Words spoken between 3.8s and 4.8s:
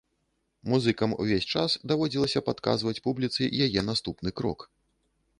наступны крок.